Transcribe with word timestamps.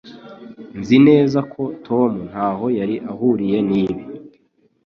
Nzi 0.79 0.97
neza 1.07 1.39
ko 1.53 1.61
Tom 1.87 2.11
ntaho 2.29 2.65
yari 2.79 2.95
ahuriye 3.11 3.57
nibi. 3.69 4.03